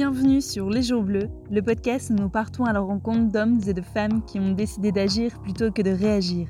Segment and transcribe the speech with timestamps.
[0.00, 3.74] Bienvenue sur Les Jours Bleus, le podcast où nous partons à la rencontre d'hommes et
[3.74, 6.48] de femmes qui ont décidé d'agir plutôt que de réagir.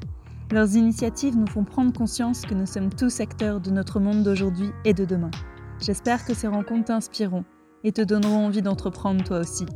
[0.53, 4.71] Leurs initiatives nous font prendre conscience que nous sommes tous acteurs de notre monde d'aujourd'hui
[4.84, 5.33] et de demain.
[5.80, 7.45] J'espère que ces rencontres t'inspireront
[7.83, 9.67] et te donneront envie d'entreprendre toi aussi.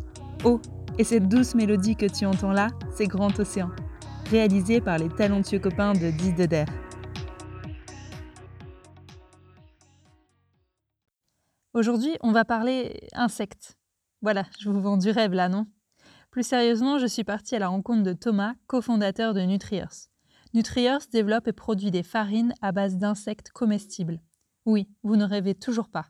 [0.44, 0.61] Oh,
[0.96, 3.71] et cette douce mélodie que tu entends là, c'est Grand Océan,
[4.30, 6.46] réalisé par les talentueux copains de 10 de
[11.75, 13.77] Aujourd'hui, on va parler insectes.
[14.23, 15.67] Voilà, je vous vends du rêve là, non?
[16.31, 20.07] Plus sérieusement, je suis partie à la rencontre de Thomas, cofondateur de Nutriers.
[20.55, 24.21] Nutriers développe et produit des farines à base d'insectes comestibles.
[24.67, 26.07] Oui, vous ne rêvez toujours pas.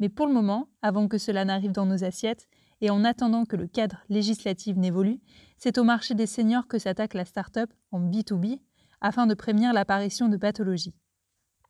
[0.00, 2.48] Mais pour le moment, avant que cela n'arrive dans nos assiettes,
[2.80, 5.20] et en attendant que le cadre législatif n'évolue,
[5.58, 8.58] c'est au marché des seniors que s'attaque la start-up en B2B
[9.00, 10.96] afin de prévenir l'apparition de pathologies.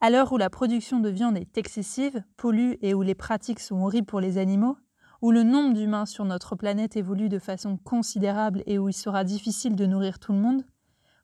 [0.05, 3.81] À l'heure où la production de viande est excessive, pollue et où les pratiques sont
[3.81, 4.77] horribles pour les animaux,
[5.23, 9.25] où le nombre d'humains sur notre planète évolue de façon considérable et où il sera
[9.25, 10.67] difficile de nourrir tout le monde,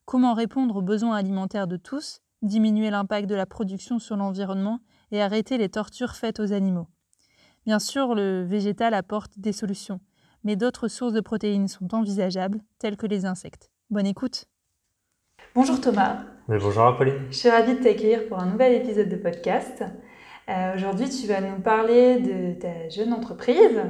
[0.07, 5.21] comment répondre aux besoins alimentaires de tous, diminuer l'impact de la production sur l'environnement et
[5.21, 6.89] arrêter les tortures faites aux animaux?
[7.67, 10.01] Bien sûr, le végétal apporte des solutions,
[10.43, 13.71] mais d'autres sources de protéines sont envisageables, telles que les insectes.
[13.91, 14.47] Bonne écoute
[15.53, 16.19] Bonjour Thomas.
[16.47, 17.27] bonjour Apolline.
[17.29, 19.83] Je suis ravie de t'accueillir pour un nouvel épisode de podcast.
[20.49, 23.81] Euh, aujourd'hui, tu vas nous parler de ta jeune entreprise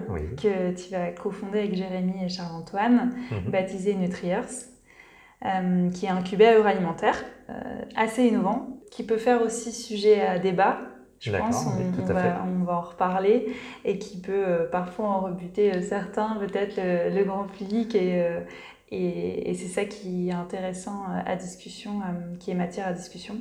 [0.40, 3.50] que tu vas cofonder avec Jérémy et Charles-Antoine, mhm.
[3.50, 4.40] baptisée Nutriers,
[5.44, 7.52] euh, qui est un cubé agroalimentaire euh,
[7.94, 10.78] assez innovant, qui peut faire aussi sujet à débat.
[11.18, 16.36] Je pense, on, va, on, va, en reparler et qui peut parfois en rebuter certains,
[16.36, 18.26] peut-être le, le, grand public et,
[18.92, 23.36] et, c'est ça qui est intéressant euh, à discussion, euh, qui est matière à discussion.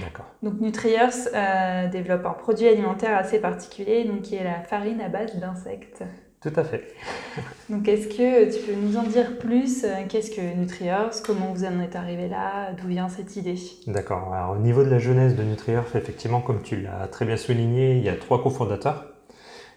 [0.00, 0.26] D'accord.
[0.42, 5.08] Donc Nutriers euh, développe un produit alimentaire assez particulier, donc qui est la farine à
[5.08, 6.04] base d'insectes.
[6.40, 6.94] Tout à fait.
[7.70, 11.80] donc est-ce que tu peux nous en dire plus Qu'est-ce que Nutriers Comment vous en
[11.80, 13.56] êtes arrivé là D'où vient cette idée?
[13.86, 14.32] D'accord.
[14.32, 17.96] Alors au niveau de la jeunesse de Nutriers, effectivement, comme tu l'as très bien souligné,
[17.96, 19.11] il y a trois cofondateurs.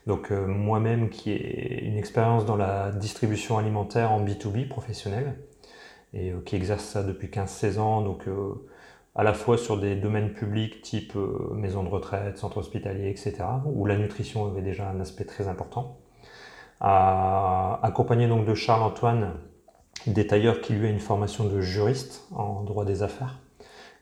[0.07, 5.35] Donc euh, moi-même qui ai une expérience dans la distribution alimentaire en B2B professionnel
[6.13, 8.53] et euh, qui exerce ça depuis 15-16 ans, donc euh,
[9.15, 11.15] à la fois sur des domaines publics type
[11.53, 15.97] maison de retraite, centre hospitalier, etc., où la nutrition avait déjà un aspect très important.
[16.81, 19.35] accompagné donc de Charles-Antoine,
[20.05, 23.39] détailleur qui lui a une formation de juriste en droit des affaires,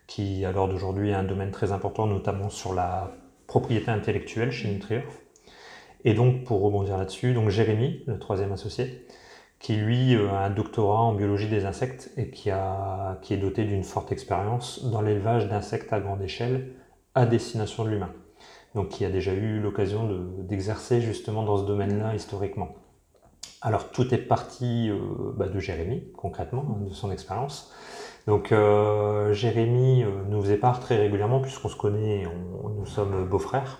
[0.07, 3.11] qui à l'heure d'aujourd'hui a un domaine très important, notamment sur la
[3.45, 5.03] propriété intellectuelle chez Nutrier.
[6.05, 9.05] Et donc, pour rebondir là-dessus, donc Jérémy, le troisième associé,
[9.59, 13.37] qui lui euh, a un doctorat en biologie des insectes et qui, a, qui est
[13.37, 16.73] doté d'une forte expérience dans l'élevage d'insectes à grande échelle
[17.15, 18.11] à destination de l'humain.
[18.75, 20.09] Donc, qui a déjà eu l'occasion
[20.39, 22.75] d'exercer justement dans ce domaine-là historiquement.
[23.61, 24.97] Alors, tout est parti euh,
[25.37, 27.71] bah, de Jérémy, concrètement, hein, de son expérience.
[28.27, 32.25] Donc, euh, Jérémy nous faisait part très régulièrement, puisqu'on se connaît,
[32.77, 33.79] nous sommes beaux-frères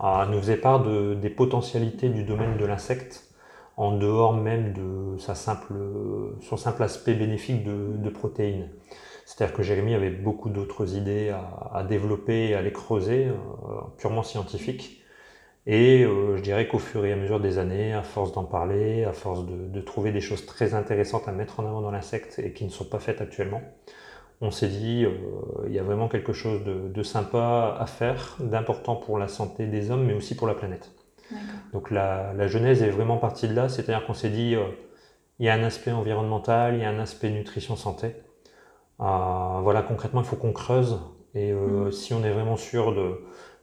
[0.00, 3.26] nous faisait part de, des potentialités du domaine de l'insecte
[3.76, 5.74] en dehors même de sa simple,
[6.40, 8.70] son simple aspect bénéfique de, protéines.
[9.26, 11.34] C'est-à-dire que Jérémy avait beaucoup d'autres idées
[11.72, 13.34] à, développer et à les creuser, euh,
[13.98, 15.02] purement scientifiques.
[15.66, 19.04] Et euh, je dirais qu'au fur et à mesure des années, à force d'en parler,
[19.04, 22.38] à force de, de, trouver des choses très intéressantes à mettre en avant dans l'insecte
[22.38, 23.60] et qui ne sont pas faites actuellement,
[24.40, 25.10] on s'est dit, euh,
[25.66, 29.90] il y a vraiment quelque chose de, sympa à faire, d'important pour la santé des
[29.90, 30.92] hommes, mais aussi pour la planète.
[31.72, 34.64] Donc la, genèse est vraiment partie de là, c'est-à-dire qu'on s'est dit, euh,
[35.38, 38.14] il y a un aspect environnemental, il y a un aspect nutrition santé.
[39.00, 41.00] Euh, voilà, concrètement, il faut qu'on creuse,
[41.34, 41.92] et mm.
[41.92, 42.94] si on est vraiment sûr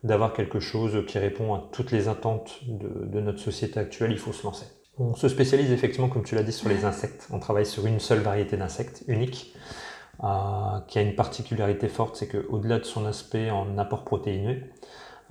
[0.04, 4.20] d'avoir quelque chose qui répond à toutes les attentes de, de notre société actuelle, il
[4.20, 4.66] faut se lancer.
[5.00, 7.28] On se spécialise effectivement, comme tu l'as dit, sur les insectes.
[7.32, 9.56] On travaille sur une seule variété d'insectes, unique.
[10.24, 14.62] Euh, qui a une particularité forte, c'est qu'au-delà de son aspect en apport protéineux,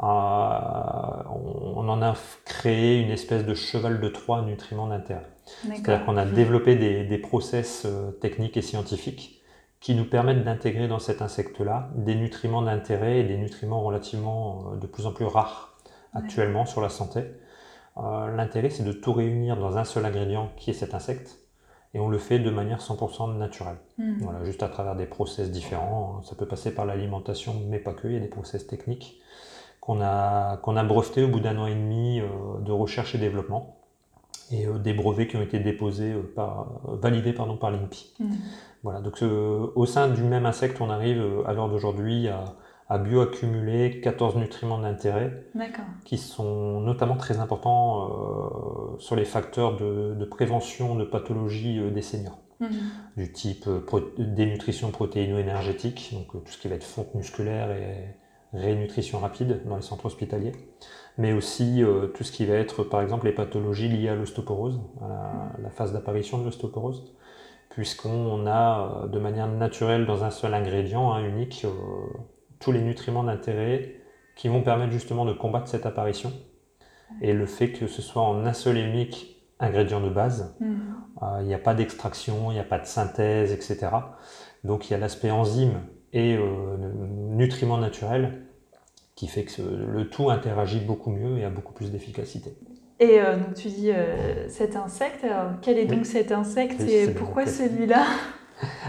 [0.03, 2.15] euh, on, en a
[2.45, 5.27] créé une espèce de cheval de Troie nutriments d'intérêt.
[5.63, 6.33] C'est-à-dire qu'on a mmh.
[6.33, 9.41] développé des, des process euh, techniques et scientifiques
[9.79, 14.87] qui nous permettent d'intégrer dans cet insecte-là des nutriments d'intérêt et des nutriments relativement de
[14.87, 15.77] plus en plus rares
[16.13, 17.23] actuellement sur la santé.
[17.97, 21.42] L'intérêt, c'est de tout réunir dans un seul ingrédient qui est cet insecte
[21.95, 23.77] et on le fait de manière 100% naturelle.
[23.99, 24.15] Hmm.
[24.21, 26.23] Voilà, juste à travers des process différents.
[26.23, 28.09] Ça peut passer par l'alimentation, mais pas que.
[28.09, 29.21] Il y a des process techniques
[29.81, 32.27] qu'on a, qu'on a brevetés au bout d'un an et demi euh,
[32.61, 33.77] de recherche et développement
[34.53, 38.15] et euh, des brevets qui ont été déposés euh, par, validés pardon, par l'INPI.
[38.21, 38.35] Hmm.
[38.85, 42.57] Voilà, donc au sein du même insecte, on arrive à l'heure d'aujourd'hui à,
[42.89, 45.47] à bioaccumuler 14 nutriments d'intérêt
[46.05, 52.03] qui sont notamment très importants euh, sur les facteurs de, prévention de pathologies euh, des
[52.03, 52.39] seniors.
[52.61, 52.71] Mhm.
[53.17, 53.81] Du type euh,
[54.19, 58.17] dénutrition protéino-énergétique, donc tout ce qui va être fonte musculaire et
[58.53, 60.53] rénutrition rapide dans les centres hospitaliers,
[61.17, 61.83] mais aussi
[62.13, 65.95] tout ce qui va être par exemple les pathologies liées à l'ostéoporose, à la, phase
[65.95, 67.15] d'apparition de l'ostéoporose,
[67.71, 71.65] puisqu'on a de manière naturelle dans un seul ingrédient hein, unique
[72.63, 73.97] tous les nutriments d'intérêt
[74.37, 76.33] qui vont permettre justement de combattre cette apparition.
[77.21, 80.81] Et le fait que ce soit en un seul et unique ingrédient de base, mhm.
[81.23, 83.89] euh, il n'y a pas d'extraction, il n'y a pas de synthèse, etc.
[84.65, 85.81] Donc il y a l'aspect enzyme
[86.13, 86.77] et euh,
[87.31, 88.47] nutriments naturels
[89.15, 92.57] qui fait que le tout interagit beaucoup mieux et a beaucoup plus d'efficacité.
[92.99, 93.91] Et euh, donc tu dis
[94.49, 95.27] cet insecte,
[95.61, 98.07] quel est donc cet insecte et pourquoi celui-là?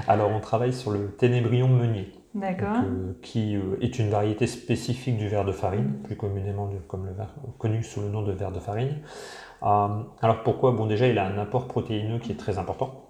[0.08, 2.14] Alors on travaille sur le ténébrion meunier.
[2.36, 6.80] Euh, qui euh, est une variété spécifique du verre de farine, plus communément le
[7.60, 8.98] connu sous le nom de verre de farine.
[9.62, 9.88] Euh,
[10.20, 10.72] alors pourquoi?
[10.72, 13.06] Bon déjà il a un apport protéineux qui est très important,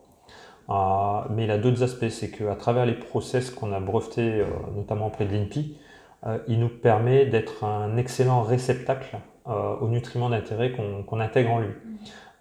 [1.29, 4.43] mais il a d'autres aspects, c'est qu'à travers les process qu'on a brevetés,
[4.75, 5.77] notamment auprès de l'INPI,
[6.49, 11.73] il nous permet d'être un excellent réceptacle aux nutriments d'intérêt qu'on intègre en lui.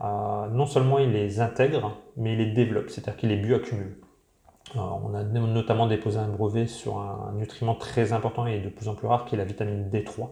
[0.01, 4.02] non seulement il les intègre, mais il les développe, c'est-à-dire qu'il les bioaccumule
[4.77, 8.95] on a notamment déposé un brevet sur un nutriment très important et de plus en
[8.95, 10.29] plus rare qui est la vitamine D3.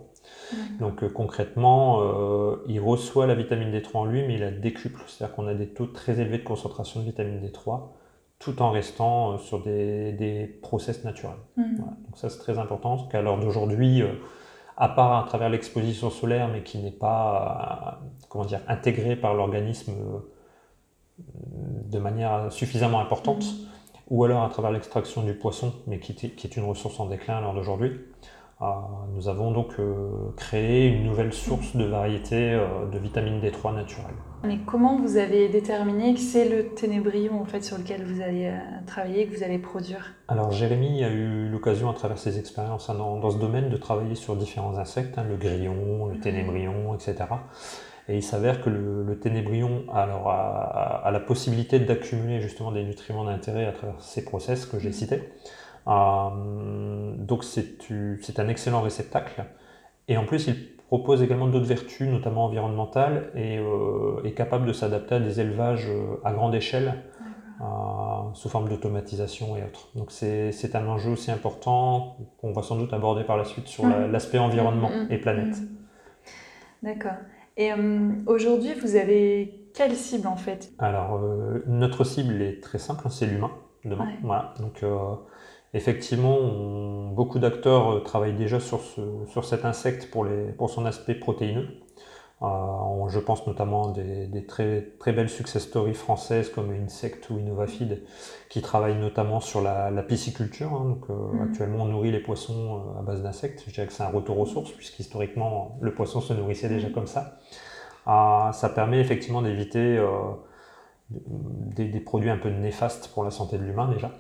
[0.79, 5.01] Donc euh, concrètement, euh, il reçoit la vitamine D3 en lui, mais il la décuple.
[5.07, 7.81] C'est-à-dire qu'on a des taux très élevés de concentration de vitamine D3
[8.39, 11.37] tout en restant euh, sur des, process naturels.
[11.57, 11.77] Mhm.
[11.77, 14.03] Donc ça c'est très important, parce qu'à l'heure d'aujourd'hui,
[14.77, 19.93] à part à travers l'exposition solaire, mais qui n'est pas comment dire, intégrée par l'organisme
[21.19, 23.71] de manière suffisamment importante, mhm
[24.11, 27.41] ou alors à travers l'extraction du poisson, mais qui, est une ressource en déclin à
[27.41, 27.93] l'heure d'aujourd'hui.
[28.61, 28.67] Euh,
[29.15, 34.15] nous avons donc euh, créé une nouvelle source de variété euh, de vitamine D3 naturelle.
[34.45, 38.53] Mais comment vous avez déterminé que c'est le ténébrion en fait, sur lequel vous allez
[38.87, 40.15] travailler, que vous allez produire?
[40.29, 44.15] Alors Jérémy a eu l'occasion à travers ses expériences hein, dans, ce domaine de travailler
[44.15, 47.17] sur différents insectes, hein, le grillon, le ténébrion, etc.
[48.09, 53.73] Et il s'avère que le, ténébrion a, la possibilité d'accumuler justement des nutriments d'intérêt à
[53.73, 54.93] travers ces process que j'ai mm.
[54.93, 55.23] cités.
[55.87, 59.45] Euh, donc c'est un excellent réceptacle.
[60.09, 64.73] Et en plus, il propose également d'autres vertus, notamment environnementales, et euh, est capable de
[64.73, 66.95] s'adapter à des élevages euh, à grande échelle,
[68.33, 69.91] sous forme d'automatisation et autres.
[69.95, 73.85] Donc c'est un enjeu aussi important qu'on va sans doute aborder par la suite sur
[73.85, 74.11] mm.
[74.11, 75.57] l'aspect environnement mm, et planète.
[76.83, 77.19] D'accord.
[77.61, 77.77] Et euh,
[78.27, 80.73] aujourd'hui, vous avez quelle cible en fait?
[80.79, 83.51] Alors, euh, notre cible est très simple, hein, c'est l'humain
[83.85, 84.09] demain.
[84.23, 84.55] Voilà.
[84.61, 84.97] Donc, euh,
[85.75, 91.15] effectivement, beaucoup d'acteurs travaillent déjà sur, ce, sur cet insecte pour, les, pour son aspect
[91.15, 91.69] protéineux.
[92.43, 98.03] Je pense notamment des, des très, très belles success stories françaises comme Insect ou Innovafeed
[98.49, 100.73] qui travaillent notamment sur la, pisciculture.
[100.73, 100.85] Hein.
[100.85, 101.43] donc, mhm.
[101.43, 103.65] Actuellement, on nourrit les poissons à base d'insectes.
[103.67, 106.95] Je dirais que c'est un retour aux sources puisqu'historiquement, le poisson se nourrissait déjà mhm.
[106.95, 107.39] comme ça.
[108.07, 110.09] Ça permet effectivement d'éviter euh,
[111.11, 114.11] des, produits un peu néfastes pour la santé de l'humain déjà,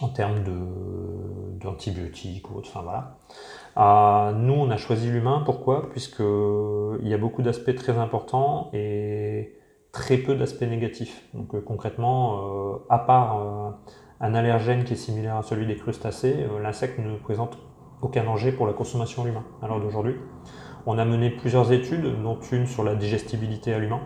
[0.00, 0.42] en termes
[1.58, 2.68] d'antibiotiques ou autre.
[2.70, 3.18] Enfin, voilà.
[3.76, 5.90] Ah, nous, on a choisi l'humain, pourquoi?
[5.90, 9.54] Puisqu'il y a beaucoup d'aspects très importants et
[9.92, 11.22] très peu d'aspects négatifs.
[11.34, 13.74] Donc euh, concrètement, euh, à part
[14.20, 17.58] un allergène qui est similaire à celui des crustacés, l'insecte ne présente
[18.02, 20.16] aucun danger pour la consommation humaine à l'heure d'aujourd'hui.
[20.86, 24.00] On a mené plusieurs études, dont une sur la digestibilité à l'humain,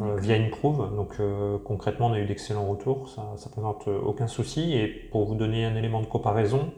[0.00, 0.94] euh, via une prouve.
[0.94, 4.74] Donc euh, concrètement, on a eu d'excellents retours, ça ne présente euh, aucun souci.
[4.74, 6.72] Et pour vous donner un élément de comparaison,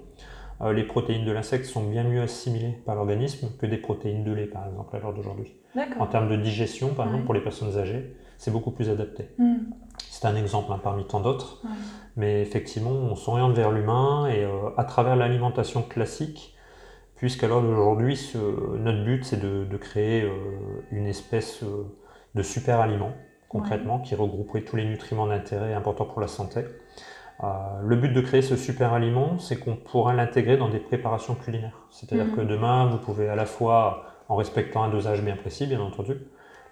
[0.60, 4.46] les protéines de l'insecte sont bien mieux assimilées par l'organisme que des protéines de lait,
[4.46, 5.52] par exemple, à l'heure d'aujourd'hui.
[6.00, 9.28] En termes de digestion, par exemple, pour les personnes âgées, c'est beaucoup plus adapté.
[9.38, 9.58] Hmm.
[10.10, 11.62] C'est un exemple hein, parmi tant d'autres.
[12.16, 14.46] Mais effectivement, on s'oriente vers l'humain et
[14.76, 16.56] à travers l'alimentation classique,
[17.14, 18.18] puisqu'alors d'aujourd'hui,
[18.78, 20.32] notre but c'est de, créer euh,
[20.90, 21.84] une espèce euh,
[22.34, 23.12] de super aliment,
[23.48, 26.62] concrètement, qui regrouperait tous les nutriments d'intérêt importants pour la santé.
[27.44, 27.46] Euh,
[27.82, 31.78] le but de créer ce super aliment, c'est qu'on pourra l'intégrer dans des préparations culinaires.
[31.90, 32.36] C'est-à-dire mhm.
[32.36, 36.14] que demain, vous pouvez à la fois, en respectant un dosage bien précis, bien entendu,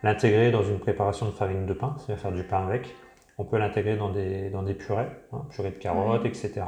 [0.02, 2.94] l'intégrer dans une préparation de farine de pain, c'est-à-dire faire du pain avec,
[3.38, 6.62] on peut l'intégrer dans des, dans des purées, hein, purées de carottes, etc.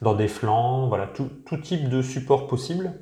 [0.00, 2.92] Dans des flancs, voilà, tout, tout type de support possible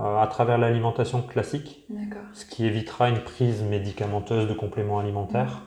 [0.00, 1.86] euh, à travers l'alimentation classique,
[2.32, 5.62] ce qui évitera une prise médicamenteuse de compléments alimentaires.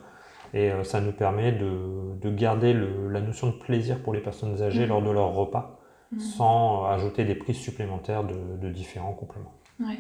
[0.54, 4.22] Et euh, ça nous permet de, de garder le, la notion de plaisir pour les
[4.22, 5.80] personnes âgées lors de leur repas,
[6.12, 6.20] mmh.
[6.20, 9.54] sans ajouter des prises supplémentaires de, différents compléments.
[9.80, 10.00] Ouais.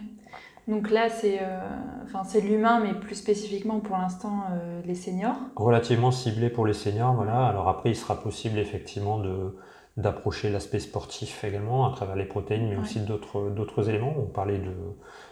[0.67, 1.39] Donc là, c'est
[2.25, 4.43] c'est l'humain, mais plus spécifiquement pour l'instant
[4.85, 5.37] les seniors.
[5.55, 7.45] Relativement ciblé pour les seniors, voilà.
[7.47, 9.21] Alors après, il sera possible effectivement
[9.95, 14.13] d'approcher l'aspect sportif également à travers les protéines, mais aussi d'autres éléments.
[14.17, 14.73] On parlait de,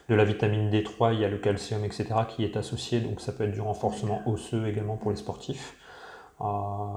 [0.10, 3.32] de, la vitamine D3, il y a le calcium, etc., qui est associé, donc ça
[3.32, 5.78] peut être du renforcement osseux également pour les sportifs.
[6.42, 6.46] Euh,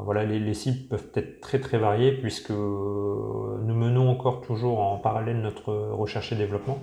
[0.05, 4.99] voilà, les, les, cibles peuvent être très très variées puisque nous menons encore toujours en
[4.99, 6.79] parallèle notre recherche et développement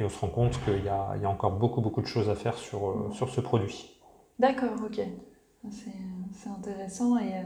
[0.00, 2.56] et on se rend compte qu'il y, a encore beaucoup beaucoup de choses à faire
[2.56, 4.00] sur, euh, ce produit.
[4.38, 5.00] D'accord, ok.
[5.70, 7.42] C'est intéressant euh,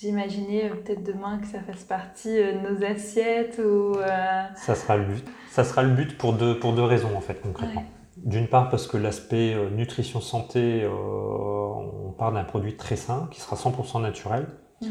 [0.00, 4.42] vous imaginez euh, peut-être demain que ça fasse partie euh, de nos assiettes ou euh,
[4.56, 5.24] Ça sera le but.
[5.50, 7.84] Ça sera le but pour deux, pour deux raisons en fait concrètement.
[8.16, 13.54] D'une part parce que l'aspect nutrition santé, on part d'un produit très sain qui sera
[13.54, 14.48] 100% naturel,
[14.82, 14.88] mmh.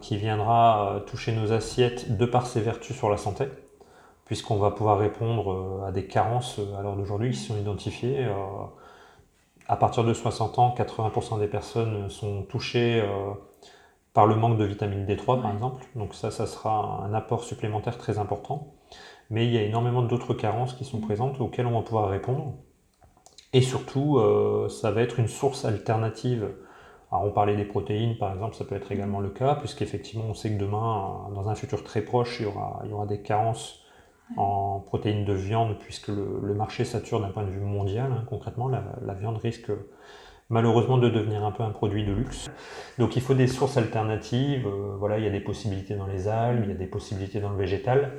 [0.00, 3.44] qui viendra toucher nos assiettes de par ses vertus sur la santé,
[4.24, 8.26] puisqu'on va pouvoir répondre à des carences à l'heure d'aujourd'hui qui sont identifiées.
[9.68, 13.00] à partir de 60 ans, 80% des personnes sont touchées
[14.12, 15.84] par le manque de vitamine D3 par exemple.
[15.94, 18.74] Donc ça, ça sera un apport supplémentaire très important.
[19.30, 21.02] Mais il y a énormément d'autres carences qui sont mm.
[21.02, 22.54] présentes auxquelles on va pouvoir répondre.
[23.52, 26.48] Et surtout, euh, ça va être une source alternative.
[27.12, 30.34] Alors on parlait des protéines par exemple, ça peut être également le cas, puisqu'effectivement on
[30.34, 33.20] sait que demain, dans un futur très proche, il y aura, il y aura des
[33.20, 33.80] carences
[34.36, 38.12] en protéines de viande, puisque le, marché sature d'un point de vue mondial.
[38.12, 39.72] Hein, concrètement, la, la viande risque
[40.50, 42.50] malheureusement de devenir un peu un produit de luxe.
[42.98, 44.66] Donc il faut des sources alternatives.
[44.66, 47.40] Euh, voilà, il y a des possibilités dans les algues, il y a des possibilités
[47.40, 48.12] dans le végétal.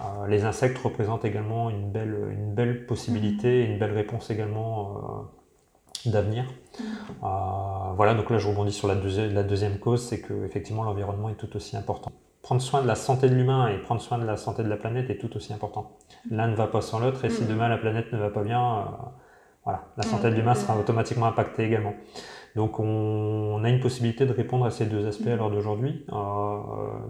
[0.00, 3.72] Euh, les insectes représentent également une belle, une belle possibilité, mhm.
[3.72, 5.26] une belle réponse également
[6.06, 6.44] euh, d'avenir.
[6.78, 7.96] Mhm.
[7.96, 11.36] voilà, donc là je rebondis sur la, la deuxième cause, c'est que effectivement l'environnement est
[11.36, 12.12] tout aussi important.
[12.42, 14.76] Prendre soin de la santé de l'humain et prendre soin de la santé de la
[14.76, 15.92] planète est tout aussi important.
[16.30, 16.36] Mhm.
[16.36, 18.86] L'un ne va pas sans l'autre et si demain la planète ne va pas bien,
[19.64, 21.94] voilà, la santé de l'humain sera automatiquement impactée également.
[22.54, 26.04] Donc on, a une possibilité de répondre à ces deux aspects à l'heure d'aujourd'hui.
[26.12, 26.58] Euh,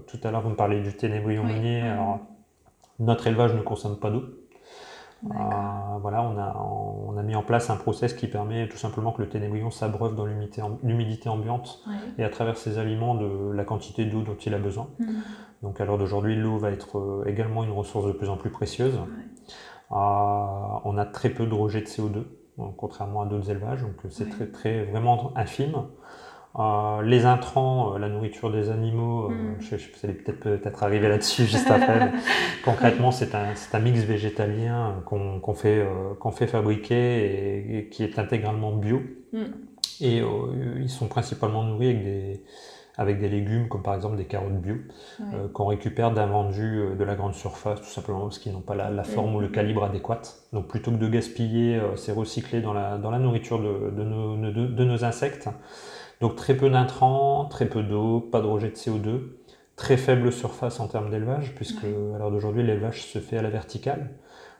[0.07, 1.81] tout à l'heure, vous me parlez du ténébrion oui.
[1.81, 2.21] Alors,
[2.99, 4.23] notre élevage ne consomme pas d'eau.
[5.25, 9.11] Euh, voilà, on a, on a, mis en place un process qui permet tout simplement
[9.11, 11.83] que le ténébrion s'abreuve dans l'humidité ambiante
[12.19, 14.89] et à travers ses aliments de la quantité d'eau dont il a besoin.
[14.99, 15.07] Mmh.
[15.63, 18.51] Donc à l'heure d'aujourd'hui, l'eau va être euh, également une ressource de plus en plus
[18.51, 18.99] précieuse.
[19.91, 22.25] on a très peu de rejet de CO2
[22.77, 25.75] contrairement à d'autres élevages, donc euh, c'est très, très vraiment infime.
[26.57, 29.57] Euh, les intrants, euh, la nourriture des animaux, mm.
[29.59, 32.13] je, je, vous allez peut-être peut-être arriver là-dessus juste après.
[32.65, 35.85] concrètement, c'est un, un, mix végétalien qu'on fait,
[36.21, 39.03] qu'on fait fabriquer et, qui est intégralement bio.
[39.33, 39.43] Mm.
[40.01, 40.23] Et
[40.81, 42.43] ils sont principalement nourris avec des,
[42.97, 44.77] avec des légumes comme par exemple des carottes bio
[45.21, 48.61] euh, qu'on récupère d'un vendu euh, de la grande surface tout simplement parce qu'ils n'ont
[48.61, 50.23] pas la, forme ou le calibre adéquat.
[50.53, 54.05] Donc plutôt que de gaspiller, euh, c'est recyclé dans la, dans la nourriture de, de,
[54.05, 55.49] nos, de, nos, insectes.
[56.21, 59.23] Donc très peu d'intrants, très peu d'eau, pas de rejet de CO2,
[59.75, 63.51] très faible surface en termes d'élevage puisque à l'heure d'aujourd'hui l'élevage se fait à la
[63.51, 64.11] verticale.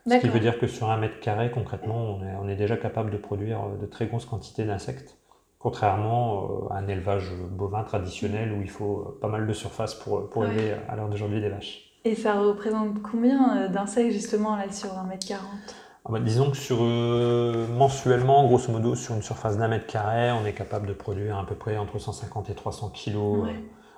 [0.07, 2.77] Ce qui veut dire que sur un mètre carré, concrètement, on est, on est déjà
[2.77, 5.17] capable de produire de très grosses quantités d'insectes
[5.65, 9.95] contrairement euh, à un élevage bovin traditionnel où il faut euh, pas mal de surface
[9.95, 11.91] pour, pour élever à l'heure d'aujourd'hui des vaches.
[12.05, 15.75] Et ça représente combien euh, d'insectes justement là sur un mètre quarante?
[16.05, 20.45] Ah bah, disons que sur, mensuellement, grosso modo, sur une surface d'un mètre carré, on
[20.45, 23.47] est capable de produire à peu près entre 150 et 300 kilos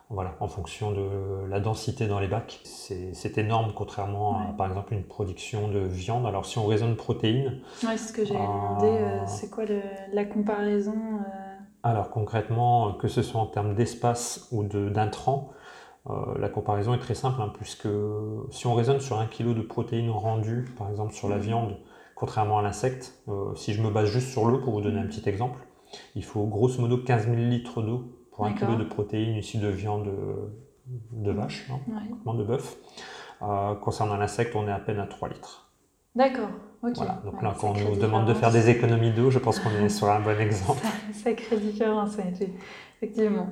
[0.09, 2.61] voilà, en fonction de la densité dans les bacs.
[2.63, 6.27] C'est énorme, contrairement à, par exemple, une production de viande.
[6.27, 7.59] Alors, si on raisonne protéines...
[7.83, 9.01] Oui, c'est ce que j'ai demandé.
[9.27, 9.65] c'est quoi
[10.13, 10.95] la comparaison
[11.89, 15.51] alors concrètement, que ce soit en termes d'espace ou d'intrants,
[16.09, 17.89] euh, la comparaison est très simple, hein, puisque
[18.51, 21.41] si on raisonne sur un kilo de protéines rendues, par exemple sur la mmh.
[21.41, 21.77] viande,
[22.15, 25.07] contrairement à l'insecte, euh, si je me base juste sur l'eau, pour vous donner un
[25.07, 25.61] petit exemple,
[26.15, 29.69] il faut grosso modo 15 000 litres d'eau pour un kilo de protéines issues de
[29.69, 30.11] viande
[30.87, 32.77] de vache, hein, de bœuf.
[33.43, 35.66] Euh, concernant l'insecte, on est à peine à 3 litres.
[36.17, 36.49] D'accord,
[36.83, 36.97] ok.
[36.97, 37.21] Voilà.
[37.25, 39.91] Donc là, quand on nous demande de faire des économies d'eau, je pense qu'on est
[39.91, 40.83] sur un bon exemple.
[41.13, 43.49] Sacrée différence, effectivement.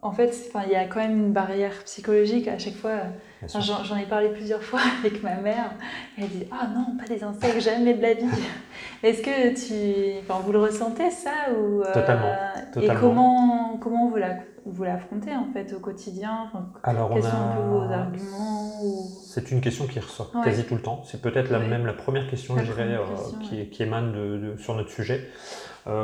[0.00, 0.34] En fait,
[0.66, 3.02] il y a quand même une barrière psychologique à chaque fois.
[3.46, 5.72] J'en ai parlé plusieurs fois avec ma mère.
[6.18, 8.24] Elle dit Ah non, pas des insectes, jamais de la vie.
[9.02, 10.18] Est-ce que tu.
[10.22, 12.34] Enfin, vous le ressentez ça ou, euh, Totalement.
[12.80, 16.50] Et comment, comment vous la vous l'affrontez en fait au quotidien
[16.82, 18.70] Alors, Quels sont un peu vos arguments
[19.24, 21.02] C'est une question qui ressort quasi tout le temps.
[21.04, 23.04] C'est peut-être la, même la première question, je dirais, euh,
[23.42, 25.28] qui, qui, émane de, sur notre sujet.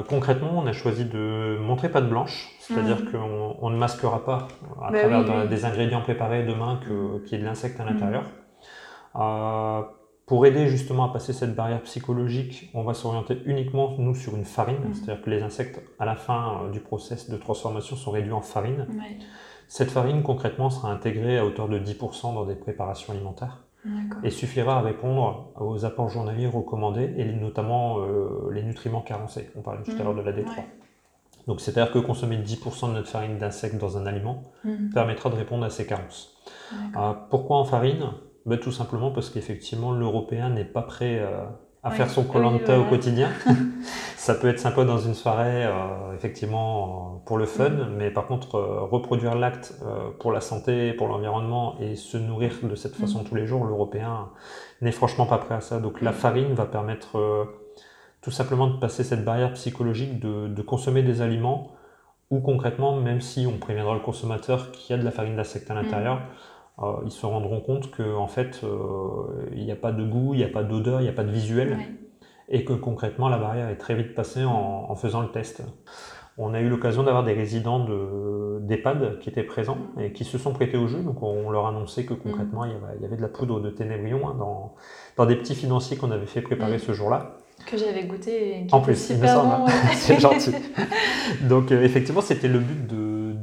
[0.08, 3.12] concrètement, on a choisi de montrer pas de blanche, c'est-à-dire Mhm.
[3.60, 4.48] qu'on ne masquera pas
[4.82, 5.48] à Bah travers oui, de- oui.
[5.48, 6.80] des ingrédients préparés demain
[7.22, 7.90] qu'il y ait de l'insecte à Mhm.
[7.90, 8.24] l'intérieur.
[9.16, 9.82] Euh,
[10.28, 14.44] pour aider justement à passer cette barrière psychologique, on va s'orienter uniquement, nous, sur une
[14.44, 14.94] farine, Mhm.
[14.94, 18.42] c'est-à-dire que les insectes, à la fin euh, du process de transformation, sont réduits en
[18.42, 18.86] farine.
[18.90, 19.16] Ouais,
[19.66, 23.64] Cette farine, concrètement, sera intégrée à hauteur de 10% dans des préparations alimentaires
[24.22, 29.50] et suffira à répondre aux apports journaliers recommandés et notamment euh, les nutriments carencés.
[29.56, 30.02] On parlait tout à Mhm.
[30.04, 30.56] l'heure de la D3.
[30.58, 30.64] Ouais.
[31.46, 34.90] Donc, c'est-à-dire que consommer 10% de notre farine d'insectes dans un aliment Mhm.
[34.92, 36.34] permettra de répondre à ces carences.
[36.96, 38.04] Euh, pourquoi en farine?
[38.48, 41.44] Ben, Tout simplement parce qu'effectivement, l'Européen n'est pas prêt euh,
[41.82, 41.96] à Oui.
[41.96, 43.28] faire son colanta au quotidien.
[44.16, 47.94] Ça peut être sympa dans une soirée, euh, effectivement, pour le fun, Mm.
[47.96, 49.74] mais par contre, euh, reproduire l'acte
[50.18, 53.02] pour la santé, pour l'environnement et se nourrir de cette Mm.
[53.02, 54.30] façon tous les jours, l'Européen
[54.80, 55.78] n'est franchement pas prêt à ça.
[55.78, 56.14] Donc la Mm.
[56.14, 57.46] farine va permettre
[58.20, 61.68] tout simplement de passer cette barrière psychologique de, de consommer des aliments
[62.30, 65.70] où concrètement, même si on préviendra le consommateur qu'il y a de la farine d'insecte
[65.70, 66.20] à l'intérieur,
[66.82, 70.34] euh, ils se rendront compte qu'en en fait, euh, il n'y a pas de goût,
[70.34, 71.88] il n'y a pas d'odeur, il n'y a pas de visuel, Ouais.
[72.48, 75.62] et que concrètement, la barrière est très vite passée en, en faisant le test.
[76.40, 80.38] On a eu l'occasion d'avoir des résidents de- d'EHPAD qui étaient présents et qui se
[80.38, 81.00] sont prêtés au jeu.
[81.00, 83.58] Donc, on leur annonçait que concrètement, il, y avait, il y avait de la poudre
[83.58, 84.74] de ténébrion hein, dans,
[85.16, 86.80] dans des petits financiers qu'on avait fait préparer Mm.
[86.80, 87.38] ce jour-là.
[87.66, 89.56] Que j'avais goûté et qui En plus, il me super semble.
[89.56, 89.64] bon.
[89.66, 89.72] ouais.
[89.94, 90.52] C'est gentil.
[91.48, 92.96] Donc, euh, effectivement, c'était le but de,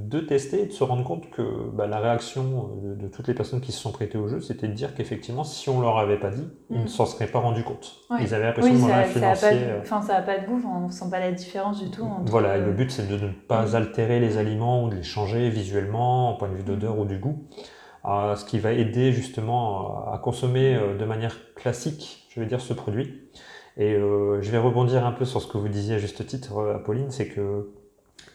[0.10, 1.42] de tester et de se rendre compte que
[1.74, 4.68] bah, la réaction de, de toutes les personnes qui se sont prêtées au jeu, c'était
[4.68, 6.88] de dire qu'effectivement, si on leur avait pas dit, ils ne Mm.
[6.88, 7.96] s'en seraient pas rendus compte.
[8.10, 8.18] Ouais.
[8.22, 9.52] Ils avaient l'impression Oui, un ça, ça a pas financier.
[9.60, 12.04] de, euh, enfin, ça a pas de goût, on sent pas la différence du tout.
[12.04, 13.76] Entre, Voilà, et euh, le but c'est de ne pas Mm.
[13.76, 17.18] altérer les aliments ou de les changer visuellement, au point de vue d'odeur ou du
[17.18, 17.44] goût,
[18.06, 22.62] euh, ce qui va aider justement à consommer euh, de manière classique, je vais dire,
[22.62, 23.22] ce produit.
[23.78, 26.58] Et euh, je vais rebondir un peu sur ce que vous disiez à juste titre,
[26.60, 27.72] euh, Apolline, c'est que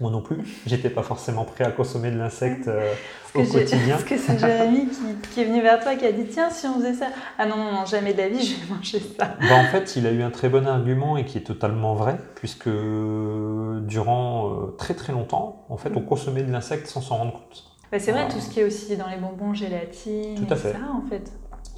[0.00, 2.92] moi non plus, j'étais pas forcément prêt à consommer de l'insecte euh,
[3.34, 3.96] au quotidien.
[3.96, 6.66] Parce que c'est Jérémy qui, qui est venu vers toi qui a dit Tiens, si
[6.66, 7.08] on faisait ça.
[7.38, 9.36] Ah non, non, non, jamais de la vie, je vais manger ça.
[9.40, 12.18] Bah, en fait, il a eu un très bon argument et qui est totalement vrai,
[12.34, 17.32] puisque durant euh, très très longtemps, en fait, on consommait de l'insecte sans s'en rendre
[17.32, 17.64] compte.
[17.92, 20.72] Bah, c'est vrai, tout ce qui est aussi dans les bonbons, gélatine, Tout à fait.
[20.72, 21.30] ça en fait.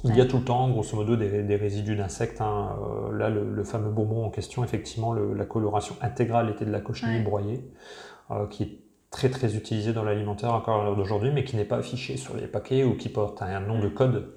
[0.05, 2.41] Il y a tout le temps, grosso modo, des, des résidus d'insectes.
[2.41, 2.75] hein.
[3.09, 6.71] Euh, là, le, le fameux bonbon en question, effectivement, le- la coloration intégrale était de
[6.71, 7.23] la cochenille Ouais.
[7.23, 7.71] broyée,
[8.31, 8.77] euh, qui est
[9.11, 12.35] très très utilisée dans l'alimentaire encore à l'heure d'aujourd'hui, mais qui n'est pas affichée sur
[12.35, 14.33] les paquets ou qui porte un nom de code.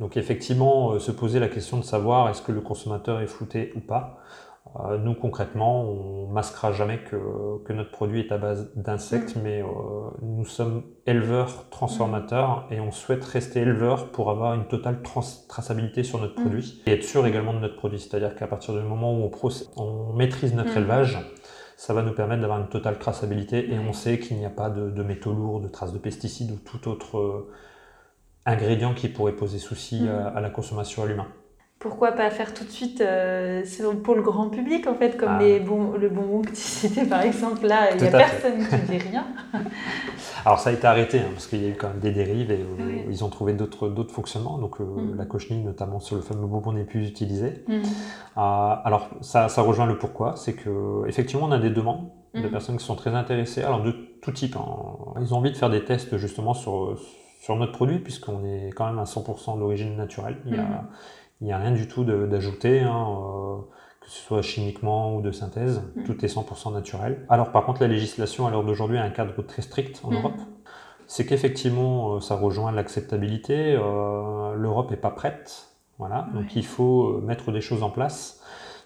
[0.00, 3.72] Donc effectivement, euh, se poser la question de savoir est-ce que le consommateur est flouté
[3.76, 4.18] ou pas.
[4.78, 7.16] Euh, nous, concrètement, on masquera jamais que,
[7.64, 9.66] que notre produit est à base d'insectes, mais euh,
[10.22, 16.04] nous sommes éleveurs transformateurs et on souhaite rester éleveurs pour avoir une totale trans- traçabilité
[16.04, 16.42] sur notre Mm.
[16.42, 17.98] produit et être sûr également de notre produit.
[17.98, 19.30] C'est-à-dire qu'à partir du moment où
[19.76, 20.78] on, maîtrise notre Mm.
[20.78, 21.18] élevage,
[21.76, 24.70] ça va nous permettre d'avoir une totale traçabilité et on sait qu'il n'y a pas
[24.70, 27.50] de, de métaux lourds, de traces de pesticides ou tout autre euh,
[28.46, 30.08] ingrédient qui pourrait poser souci Mm.
[30.08, 31.26] à, à la consommation à l'humain.
[31.82, 33.62] Pourquoi pas faire tout de suite euh,
[34.04, 35.42] pour le grand public en fait, comme Ah.
[35.42, 38.40] les bon, le bonbon que tu citais par exemple là, il n'y a à fait.
[38.40, 39.26] personne qui dit rien.
[40.44, 42.50] Alors ça a été arrêté hein, parce qu'il y a eu quand même des dérives
[42.52, 44.58] et euh, ils ont trouvé d'autres d'autres fonctionnements.
[44.58, 45.16] Donc euh, Mm.
[45.16, 47.64] la cochenille, notamment sur le fameux bonbon, n'est plus utilisée.
[47.66, 47.72] Mm.
[47.74, 47.80] Euh,
[48.36, 52.50] alors ça, ça rejoint le pourquoi, c'est que effectivement on a des demandes de Mhm.
[52.50, 53.92] personnes qui sont très intéressées, alors de
[54.22, 54.56] tout type.
[54.56, 54.64] hein.
[55.20, 56.96] Ils ont envie de faire des tests justement sur,
[57.40, 60.36] sur notre produit puisqu'on est quand même à 100% d'origine naturelle.
[60.46, 60.84] Il n'y a.
[61.42, 63.56] il y a rien du tout d'ajouté, hein, euh,
[64.00, 66.04] que ce soit chimiquement ou de synthèse, Mhm.
[66.04, 67.26] tout est 100% naturel.
[67.28, 70.16] Alors par contre la législation à l'heure d'aujourd'hui a un cadre très strict en Mhm.
[70.18, 70.40] Europe.
[71.06, 73.74] C'est qu'effectivement, euh, ça rejoint l'acceptabilité.
[73.78, 75.68] euh, L'Europe n'est pas prête.
[75.98, 76.26] Voilà.
[76.34, 78.40] Donc il faut mettre des choses en place.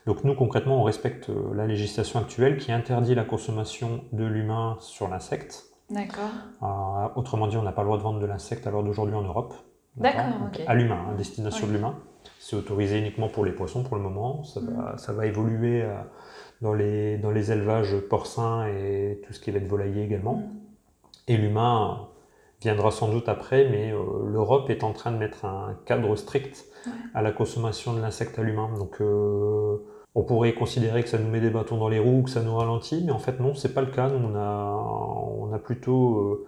[0.06, 5.08] Donc nous, concrètement, on respecte la législation actuelle qui interdit la consommation de l'humain sur
[5.08, 5.64] l'insecte.
[5.90, 6.30] D'accord.
[6.62, 9.14] Euh, autrement dit, on n'a pas le droit de vendre de l'insecte à l'heure d'aujourd'hui
[9.14, 9.54] en Europe.
[9.96, 10.62] D'accord, ok.
[10.66, 11.72] À l'humain, à destination Ouais.
[11.72, 11.94] de l'humain.
[12.38, 14.42] C'est autorisé uniquement pour les poissons pour le moment.
[14.44, 15.94] Ça va, ça va évoluer euh,
[16.60, 20.34] dans, les, dans les élevages porcins et tout ce qui va être volailler également.
[20.34, 20.50] Mm.
[21.28, 22.08] Et l'humain
[22.62, 23.98] viendra sans doute après, mais euh,
[24.32, 26.92] l'Europe est en train de mettre un cadre strict Ouais.
[27.14, 28.70] à la consommation de l'insecte à l'humain.
[28.78, 29.78] Donc euh,
[30.14, 32.54] on pourrait considérer que ça nous met des bâtons dans les roues, que ça nous
[32.56, 34.08] ralentit, mais en fait non, c'est pas le cas.
[34.08, 34.72] Nous, on a,
[35.38, 36.46] on a plutôt euh,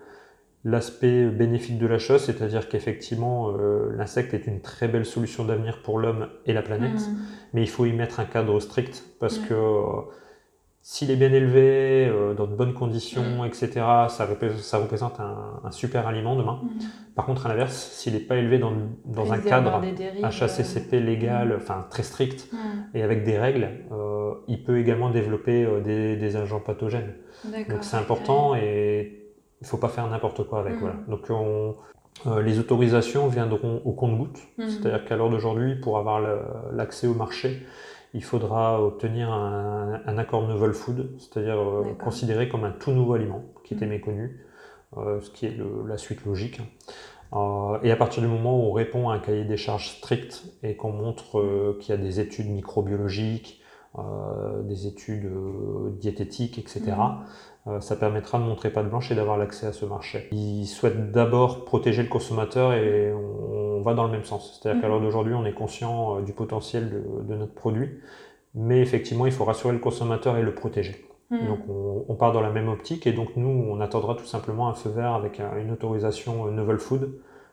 [0.65, 5.83] l'aspect bénéfique de la chose, c'est-à-dire qu'effectivement euh, l'insecte est une très belle solution d'avenir
[5.83, 7.17] pour l'homme et la planète Mm.
[7.55, 10.03] mais il faut y mettre un cadre strict parce que euh,
[10.81, 13.69] S'il est bien élevé, euh, dans de bonnes conditions, etc.,
[14.09, 16.61] ça, représente, ça représente un, super aliment demain.
[16.63, 16.71] Mhm.
[17.15, 18.73] Par contre, à l'inverse, s'il n'est pas élevé dans,
[19.05, 22.49] dans un cadre dérives, HACCP légal, enfin très strict,
[22.95, 23.69] et avec des règles,
[24.47, 27.13] il peut également développer des, des agents pathogènes.
[27.45, 29.28] Donc c'est important et
[29.61, 30.75] il faut pas faire n'importe quoi avec.
[30.75, 30.81] Mhm.
[30.81, 30.97] Voilà.
[31.09, 31.75] Donc on-
[32.27, 34.69] euh, les autorisations viendront au compte-goutte, Mhm.
[34.69, 36.21] c'est-à-dire qu'à l'heure d'aujourd'hui, pour avoir
[36.73, 37.63] l'accès au marché,
[38.15, 43.15] il faudra obtenir un, un accord novel food, c'est-à-dire euh, considéré comme un tout nouveau
[43.15, 43.91] aliment qui était Mhm.
[43.93, 44.45] méconnu,
[44.97, 46.61] euh, ce qui est le- la suite logique.
[47.83, 50.77] Et à partir du moment où on répond à un cahier des charges strict et
[50.77, 53.61] qu'on montre qu'il y a des études microbiologiques,
[54.65, 55.31] des études
[56.01, 56.97] diététiques, etc.,
[57.81, 60.29] ça permettra de montrer patte blanche et d'avoir l'accès à ce marché.
[60.33, 64.59] Ils souhaitent d'abord protéger le consommateur et on, va dans le même sens.
[64.61, 64.93] C'est-à-dire qu'à Mhm.
[64.95, 67.91] l'heure d'aujourd'hui, on est conscient euh, du potentiel de, de notre produit,
[68.55, 71.07] mais effectivement, il faut rassurer le consommateur et le protéger.
[71.31, 71.47] Mhm.
[71.47, 74.69] Donc on, on part dans la même optique et donc nous, on attendra tout simplement
[74.69, 77.13] un feu vert avec un- une autorisation euh, Novel Food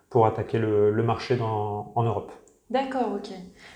[0.10, 2.32] pour attaquer le, le marché dans- en Europe.
[2.72, 3.30] D'accord, ok.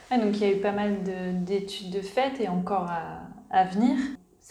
[0.10, 3.19] Ah, donc il y a eu pas mal de- d'études de fait et encore à,
[3.52, 3.95] à venir.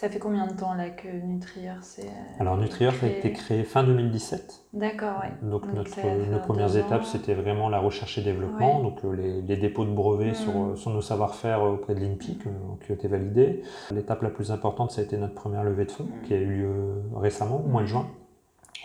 [0.01, 2.03] Ça fait combien de temps là que Nutrieur s'est.
[2.05, 4.61] euh, Alors Nutrieurf a été créé fin 2017.
[4.71, 5.31] D'accord, ouais.
[5.41, 8.81] Donc, Donc, notre, nos premières étapes, c'était vraiment la recherche et développement, Ouais.
[8.83, 10.35] donc euh, les, les dépôts de brevets Mm.
[10.35, 12.49] sur, euh, sur nos savoir-faire euh, auprès de l'INPIC euh,
[12.85, 13.61] qui ont été validés.
[13.91, 16.25] L'étape la plus importante, ça a été notre première levée de fonds Mm.
[16.25, 16.71] qui a eu lieu
[17.17, 17.89] récemment, au mois de Mm.
[17.89, 18.07] juin.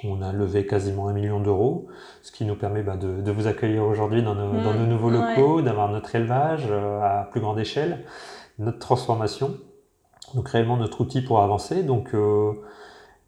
[0.03, 1.87] On a levé quasiment un million d'euros,
[2.22, 4.79] ce qui nous permet bah, de, de vous accueillir aujourd'hui dans, nos- dans Mm.
[4.79, 5.37] nos nouveaux Ouais.
[5.37, 8.05] locaux, d'avoir notre élevage euh, à plus grande échelle,
[8.59, 9.53] notre transformation,
[10.35, 11.83] donc réellement notre outil pour avancer.
[11.83, 12.53] Donc euh,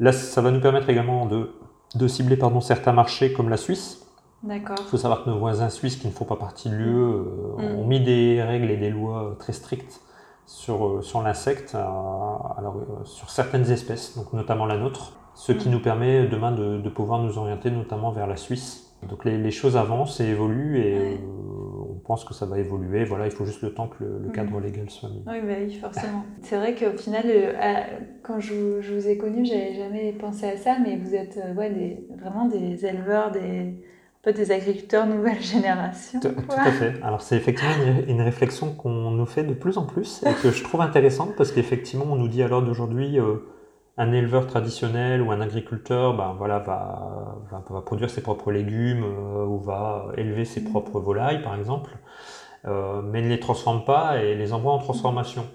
[0.00, 1.50] là, ça va nous permettre également de,
[1.94, 4.02] de cibler pardon, certains marchés comme la Suisse.
[4.42, 4.76] D'accord.
[4.80, 7.22] Il faut savoir que nos voisins suisses qui ne font pas partie de l'UE euh,
[7.58, 7.78] Mm.
[7.78, 10.00] ont mis des règles et des lois très strictes
[10.46, 15.72] sur, euh, sur l'insecte, alors, sur certaines espèces, donc notamment la nôtre, ce qui Mm.
[15.72, 18.94] nous permet demain de, de pouvoir nous orienter notamment vers la Suisse.
[19.08, 21.20] Donc les, les choses avancent et évoluent et Ouais.
[21.20, 21.75] euh,
[22.06, 23.04] pense que ça va évoluer.
[23.04, 24.32] Voilà, il faut juste le temps que le, le Mm.
[24.32, 25.22] cadre légal soit mis.
[25.26, 26.24] Oui, bah oui, forcément.
[26.42, 27.54] C'est vrai qu'au final, euh,
[28.22, 31.38] quand je, vous- je vous ai connu, j'avais jamais pensé à ça, mais vous êtes
[31.44, 36.20] euh, ouais, des, vraiment des éleveurs, des, un peu des agriculteurs nouvelle génération.
[36.20, 36.94] Tout, à fait.
[37.02, 40.50] Alors c'est effectivement une, une réflexion qu'on nous fait de plus en plus et que
[40.50, 43.36] je trouve intéressante parce qu'effectivement on nous dit à l'heure d'aujourd'hui euh,
[43.98, 49.04] un éleveur traditionnel ou un agriculteur ben, voilà, va, va, va produire ses propres légumes
[49.04, 50.70] euh, ou va élever ses Mhm.
[50.70, 51.98] propres volailles par exemple,
[52.66, 55.46] euh, mais ne les transforme pas et les envoie en transformation.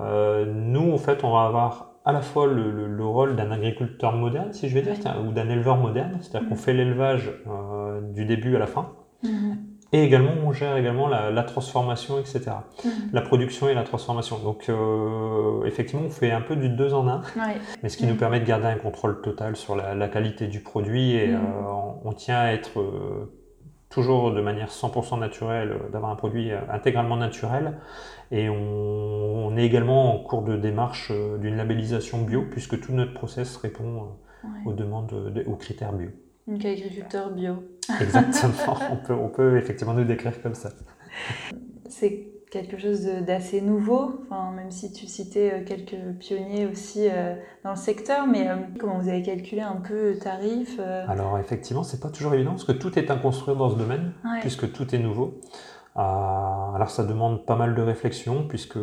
[0.00, 3.50] Euh, nous en fait on va avoir à la fois le, le- le rôle d'un
[3.52, 4.94] agriculteur moderne si je vais dire,
[5.26, 6.60] ou d'un éleveur moderne, c'est-à-dire qu'on Mhm.
[6.60, 8.92] fait l'élevage euh, du début à la fin.
[9.94, 12.40] Et également, on gère également la, la transformation, etc.
[12.84, 12.90] Mhm.
[13.12, 14.38] La production et la transformation.
[14.38, 17.56] Donc, euh, effectivement, on fait un peu du deux en un, Ouais.
[17.82, 20.60] mais ce qui nous permet de garder un contrôle total sur la, la qualité du
[20.60, 21.34] produit et Mhm.
[21.34, 21.70] euh,
[22.04, 23.30] on, on tient à être euh,
[23.90, 27.78] toujours de manière 100% naturelle, d'avoir un produit intégralement naturel.
[28.30, 28.56] Et on,
[29.46, 34.08] on est également en cours de démarche d'une labellisation bio, puisque tout notre process répond
[34.44, 34.50] Ouais.
[34.64, 36.08] aux demandes, de- aux critères bio.
[36.48, 37.62] Donc agriculteur bio.
[38.00, 40.70] Exactement, on peut, on peut effectivement nous décrire comme ça.
[41.88, 47.34] C'est quelque chose d'assez nouveau, enfin, même si tu citais euh, quelques pionniers aussi euh,
[47.64, 51.38] dans le secteur, mais euh, comment vous avez calculé un peu le tarif euh, Alors
[51.38, 54.40] effectivement, c'est pas toujours évident parce que tout est à construire dans ce domaine, ouais.
[54.40, 55.40] puisque tout est nouveau.
[55.96, 58.78] Euh, alors ça demande pas mal de réflexion, puisque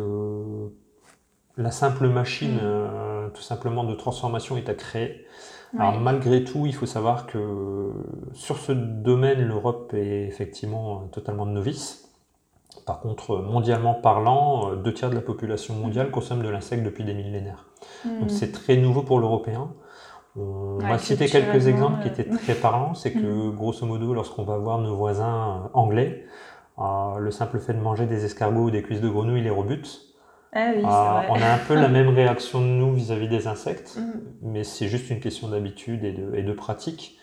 [1.56, 3.32] la simple machine, Mm.
[3.34, 5.26] tout simplement de transformation, est à créer.
[5.72, 5.80] Ouais.
[5.80, 7.92] Alors malgré tout, il faut savoir que
[8.34, 12.08] sur ce domaine, l'Europe est effectivement euh, totalement novice.
[12.86, 17.04] Par contre, mondialement parlant, euh, deux tiers de la population mondiale consomme de l'insecte depuis
[17.04, 17.66] des millénaires.
[18.20, 19.72] Donc c'est très nouveau pour l'Européen.
[20.36, 22.94] On Ouais, va citer quelques exemples qui euh, étaient très parlants.
[22.94, 26.24] C'est que grosso modo, lorsqu'on va voir nos voisins euh, anglais,
[26.78, 30.09] euh, le simple fait de manger des escargots ou des cuisses de grenouille les rebute.
[30.52, 31.26] Ah oui, vrai.
[31.30, 34.22] on a un peu la même réaction de nous vis-à-vis des insectes, Mhm.
[34.42, 37.16] mais c'est juste une question d'habitude et de, et de pratique.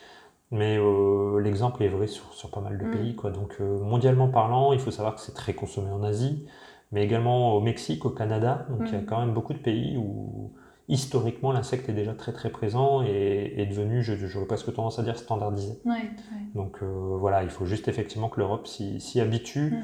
[0.49, 2.91] Mais euh, l'exemple est vrai sur, sur pas mal de Mm.
[2.91, 3.15] pays.
[3.15, 3.31] Quoi.
[3.31, 6.45] Donc euh, mondialement parlant, il faut savoir que c'est très consommé en Asie,
[6.93, 8.65] mais également au Mexique, au Canada.
[8.69, 9.05] Donc il y a Mm.
[9.05, 10.53] quand même beaucoup de pays où
[10.87, 15.03] historiquement l'insecte est déjà très très présent et est devenu, je- j'aurais presque tendance à
[15.03, 15.73] dire, standardisé.
[15.83, 16.07] Ouais, ouais.
[16.55, 19.75] Donc euh, voilà, il faut juste effectivement que l'Europe s'y habitue.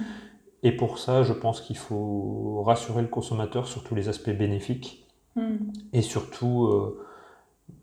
[0.63, 5.05] Et pour ça, je pense qu'il faut rassurer le consommateur sur tous les aspects bénéfiques
[5.35, 5.73] Mhm.
[5.93, 7.05] et surtout euh,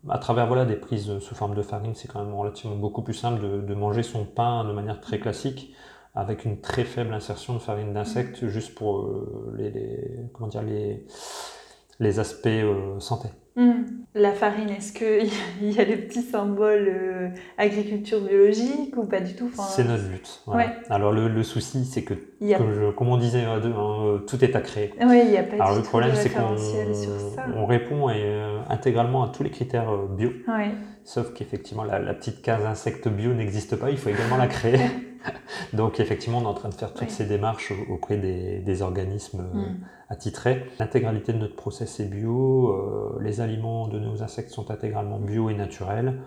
[0.09, 3.13] à travers voilà, des prises sous forme de farine, c'est quand même relativement beaucoup plus
[3.13, 5.73] simple de, de manger son pain de manière très classique
[6.15, 10.63] avec une très faible insertion de farine d'insecte juste pour euh, les, les- comment dire,
[10.63, 11.05] les,
[11.99, 13.29] les aspects euh, santé.
[13.55, 13.83] Hmm.
[14.15, 15.29] La farine, est-ce qu'il
[15.73, 20.41] y a les petits symboles euh, agriculture biologique ou pas du tout C'est notre but.
[20.89, 22.13] Alors le, souci, c'est que,
[22.91, 24.93] comme, on disait euh, tout est à créer.
[25.01, 28.09] Oui, il n'y a pas Alors le problème, c'est qu'on répond
[28.69, 30.31] intégralement à tous les critères bio.
[31.03, 34.79] Sauf qu'effectivement, la, petite case insecte bio n'existe pas, il faut également la créer.
[35.73, 39.59] Donc effectivement, on est en train de faire toutes ces démarches auprès des, organismes euh,
[39.59, 39.79] mm.
[40.09, 40.65] attitrés.
[40.79, 45.49] L'intégralité de notre process est bio, euh, les aliments de nos insectes sont intégralement bio
[45.49, 46.19] et naturels.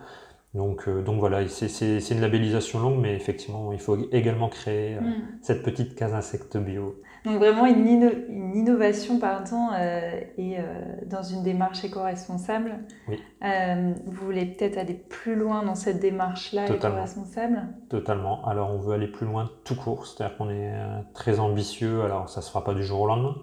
[0.55, 5.13] Donc, euh, donc voilà, c'est une labellisation longue, mais effectivement, il faut également créer mm.
[5.43, 6.97] cette petite case insecte bio.
[7.25, 10.63] Donc vraiment une, une innovation pardon, euh, et euh,
[11.07, 12.81] dans une démarche éco-responsable.
[13.09, 13.19] Oui.
[13.43, 17.63] Euh, vous voulez peut-être aller plus loin dans cette démarche-là éco-responsable?
[17.89, 18.45] Totalement.
[18.45, 20.75] Alors on veut aller plus loin tout court, c'est-à-dire qu'on est
[21.15, 22.03] très ambitieux.
[22.03, 23.37] Alors ça ne se fera pas du jour au lendemain,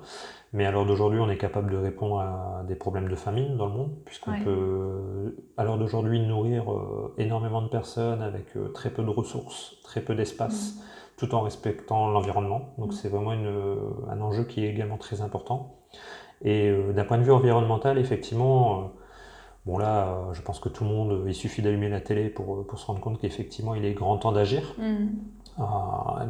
[0.54, 3.66] mais à l'heure d'aujourd'hui, on est capable de répondre à des problèmes de famine dans
[3.66, 6.66] le monde, puisqu'on peut, à l'heure d'aujourd'hui, nourrir
[7.18, 10.76] énormément de personnes avec très peu de ressources, très peu d'espace.
[10.76, 10.82] Mmh
[11.22, 12.74] tout en respectant l'environnement.
[12.80, 12.94] Donc mm.
[12.94, 15.76] c'est vraiment un enjeu qui est également très important.
[16.44, 18.84] Et euh, d'un point de vue environnemental, effectivement, euh,
[19.68, 22.66] bon là, euh, je pense que tout le monde, il suffit d'allumer la télé pour,
[22.66, 24.74] pour se rendre compte qu'effectivement, il est grand temps d'agir.
[24.80, 25.10] Mm.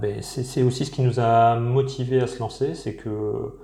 [0.01, 3.58] Ben, c'est aussi ce qui nous a motivé à se lancer, c'est que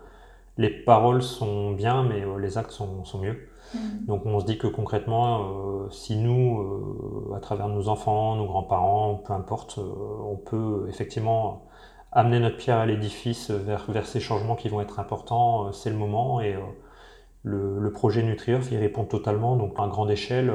[0.57, 3.49] les paroles sont bien, mais les actes sont, sont mieux.
[3.73, 4.05] Mm.
[4.05, 6.61] Donc on se dit que concrètement, euh, si nous,
[7.31, 9.83] euh, à travers nos enfants, nos grands-parents, peu importe, euh,
[10.25, 11.65] on peut effectivement
[12.11, 16.41] amener notre pierre à l'édifice vers, ces changements qui vont être importants, c'est le moment.
[16.41, 16.55] Et
[17.43, 19.55] le, projet NutriEarth y répond totalement.
[19.57, 20.51] Donc à grande échelle,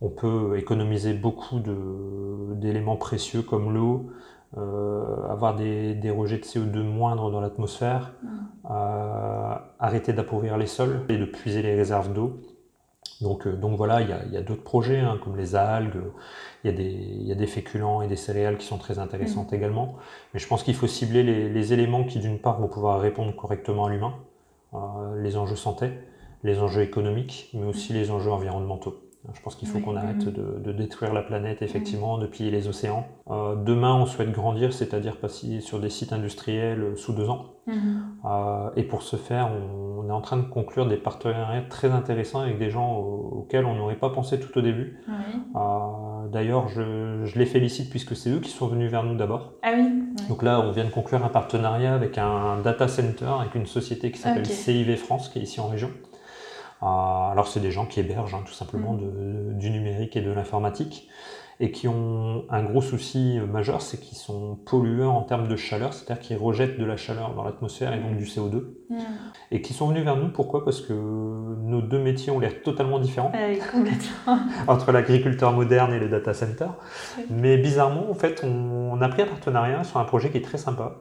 [0.00, 4.10] on peut économiser beaucoup d'éléments précieux comme l'eau,
[4.56, 8.28] euh, avoir des, des, rejets de CO2 moindres dans l'atmosphère, mm.
[8.70, 12.40] euh, arrêter d'appauvrir les sols et de puiser les réserves d'eau.
[13.20, 16.00] Donc, euh, donc voilà, il y a, a d'autres projets hein, comme les algues,
[16.64, 18.98] il y, a des, il y, a des féculents et des céréales qui sont très
[18.98, 19.56] intéressantes mm.
[19.56, 19.96] également.
[20.32, 23.36] Mais je pense qu'il faut cibler les, les éléments qui d'une part vont pouvoir répondre
[23.36, 24.14] correctement à l'humain,
[25.18, 25.90] les enjeux santé,
[26.42, 27.96] les enjeux économiques, mais aussi mm.
[27.96, 28.96] les enjeux environnementaux.
[29.34, 33.06] Je pense qu'il faut qu'on arrête de, détruire la planète, effectivement, de piller les océans.
[33.30, 37.46] Euh, demain, on souhaite grandir, c'est-à-dire passer sur des sites industriels euh, sous deux ans.
[37.66, 38.02] Mhm.
[38.24, 42.40] Euh, et pour ce faire, on, est en train de conclure des partenariats très intéressants
[42.40, 44.98] avec des gens auxquels on n'aurait pas pensé tout au début.
[46.32, 49.52] D'ailleurs, je, les félicite puisque c'est eux qui sont venus vers nous d'abord.
[49.62, 49.86] Ah oui.
[50.28, 54.10] Donc là, on vient de conclure un partenariat avec un data center, avec une société
[54.10, 55.90] qui s'appelle CIV France, qui est ici en région.
[56.80, 59.58] Ah, alors c'est des gens qui hébergent hein, tout simplement mm.
[59.58, 61.08] du numérique et de l'informatique
[61.60, 65.92] et qui ont un gros souci majeur, c'est qu'ils sont pollueurs en termes de chaleur,
[65.92, 68.62] c'est-à-dire qu'ils rejettent de la chaleur dans l'atmosphère et donc du CO2.
[68.90, 68.96] Mm.
[69.50, 70.64] Et qui sont venus vers nous, pourquoi?
[70.64, 73.32] Parce que nos deux métiers ont l'air totalement différents
[74.68, 76.68] entre l'agriculteur moderne et le data center.
[77.28, 80.58] Mais bizarrement, en fait, on a pris un partenariat sur un projet qui est très
[80.58, 80.96] sympa,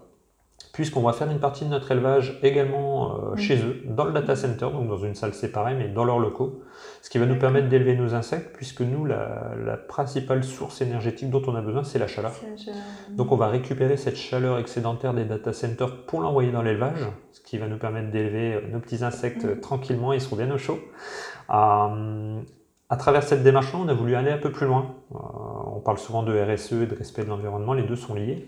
[0.77, 3.37] puisqu'on va faire une partie de notre élevage également euh, mm.
[3.39, 6.61] chez eux, dans le data center, donc dans une salle séparée, mais dans leurs locaux,
[7.01, 11.41] ce qui va nous permettre d'élever nos insectes, puisque nous, la, principale source énergétique dont
[11.47, 12.31] on a besoin, c'est la chaleur.
[13.09, 17.41] Donc on va récupérer cette chaleur excédentaire des data centers pour l'envoyer dans l'élevage, ce
[17.41, 19.59] qui va nous permettre d'élever euh, nos petits insectes mm.
[19.61, 20.77] tranquillement, ils seront bien au chaud.
[21.49, 22.39] Euh,
[22.89, 24.93] à travers cette démarche-là, on a voulu aller un peu plus loin.
[25.09, 28.47] on parle souvent de RSE et de respect de l'environnement, les deux sont liés.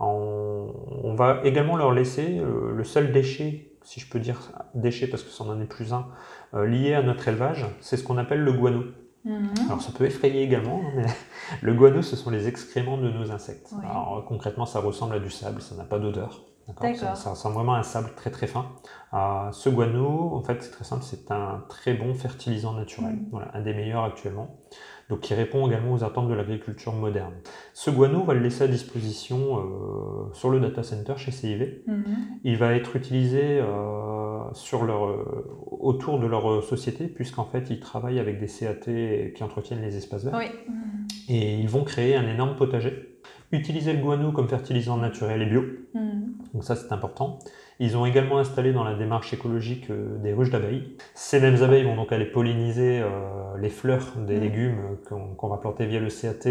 [0.00, 5.24] On, va également leur laisser euh, le seul déchet, si je peux dire déchet parce
[5.24, 6.06] que ça n'en est plus un,
[6.54, 8.84] euh, lié à notre élevage, c'est ce qu'on appelle le guano.
[9.24, 9.50] Mhm.
[9.66, 11.06] Alors ça peut effrayer également, hein, mais
[11.62, 13.72] le guano, ce sont les excréments de nos insectes.
[13.82, 16.47] Alors concrètement, ça ressemble à du sable, ça n'a pas d'odeur.
[16.96, 18.66] Ça, ça, ressemble vraiment à un sable très très fin.
[19.14, 23.28] Euh, ce guano, en fait, c'est très simple, c'est un très bon fertilisant naturel, mhm.
[23.30, 24.58] voilà, un des meilleurs actuellement
[25.08, 27.32] donc qui répond également aux attentes de l'agriculture moderne.
[27.72, 31.82] Ce guano, on va le laisser à disposition euh, sur le data center chez CIV.
[31.86, 32.04] Mhm.
[32.44, 37.80] Il va être utilisé euh, sur leur, euh, autour de leur société, puisqu'en fait, ils
[37.80, 40.40] travaillent avec des CAT qui entretiennent les espaces verts.
[41.28, 43.17] Et ils vont créer un énorme potager.
[43.50, 45.64] Utiliser le guano comme fertilisant naturel et bio.
[45.94, 46.34] Mhm.
[46.54, 47.38] Donc ça, c'est important.
[47.80, 50.96] Ils ont également installé dans la démarche écologique euh, des ruches d'abeilles.
[51.14, 53.08] Ces mêmes abeilles vont donc aller polliniser euh,
[53.60, 54.40] les fleurs des mmh.
[54.40, 54.76] légumes
[55.08, 56.48] qu'on va planter via le CAT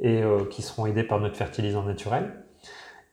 [0.00, 2.32] et euh, qui seront aidés par notre fertilisant naturel.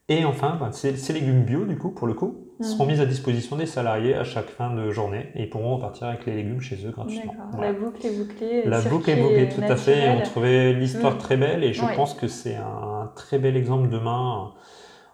[0.09, 2.63] Et enfin, ben, ces, légumes bio, du coup, pour le coup, mmh.
[2.63, 6.07] seront mis à disposition des salariés à chaque fin de journée et ils pourront repartir
[6.07, 7.33] avec les légumes chez eux gratuitement.
[7.59, 8.63] La boucle est bouclée.
[8.65, 10.09] La boucle est bouclée, tout à fait.
[10.09, 11.19] on trouvait l'histoire mmh.
[11.19, 14.51] très belle et je pense que c'est un très bel exemple demain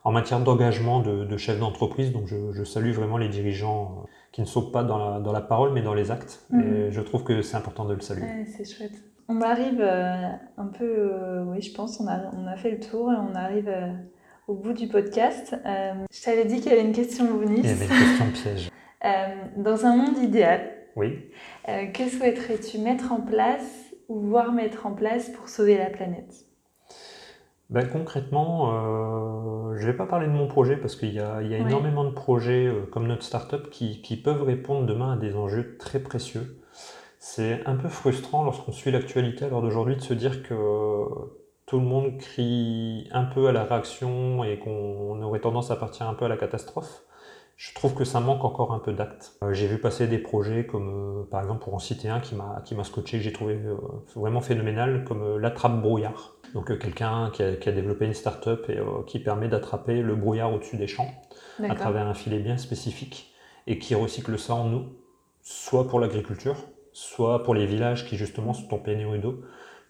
[0.06, 2.14] en matière d'engagement de, de chefs d'entreprise.
[2.14, 5.42] Donc je, salue vraiment les dirigeants euh, qui ne sont pas dans la, dans la
[5.42, 6.46] parole mais dans les actes.
[6.54, 6.92] Et mhm.
[6.92, 8.46] je trouve que c'est important de le saluer.
[8.46, 8.94] c'est chouette.
[9.28, 10.28] On arrive euh,
[10.58, 13.34] un peu, euh, oui je pense, on a, on a fait le tour et on
[13.34, 13.70] arrive
[14.48, 15.56] au bout du podcast.
[15.66, 17.60] je t'avais dit qu'il y avait une question bonus.
[17.64, 18.72] Il y avait une question piège.
[19.58, 21.20] dans un monde idéal, oui.
[21.66, 26.46] que souhaiterais-tu mettre en place ou voir mettre en place pour sauver la planète?
[27.72, 31.42] Ben, concrètement, euh, je ne vais pas parler de mon projet parce qu'il y a,
[31.42, 35.76] énormément de projets euh, comme notre startup qui, qui peuvent répondre demain à des enjeux
[35.78, 36.62] très précieux.
[37.18, 40.54] C'est un peu frustrant lorsqu'on suit l'actualité à l'heure d'aujourd'hui de se dire que
[41.65, 46.08] tout le monde crie un peu à la réaction et qu'on aurait tendance à partir
[46.08, 47.04] un peu à la catastrophe.
[47.58, 49.38] Je trouve que ça manque encore un peu d'actes.
[49.41, 52.84] Euh, j'ai vu passer des projets comme, par exemple, pour en citer un qui m'a
[52.84, 53.58] scotché, que j'ai trouvé
[54.13, 56.36] vraiment phénoménal, comme l'attrape brouillard.
[56.54, 60.54] Donc euh, quelqu'un qui, a, développé une start-up et euh, qui permet d'attraper le brouillard
[60.54, 61.10] au-dessus des champs
[61.62, 63.34] à travers un filet bien spécifique
[63.67, 64.84] et qui recycle ça en eau,
[65.41, 66.56] soit pour l'agriculture,
[66.91, 69.41] soit pour les villages qui justement sont en pénurie d'eau.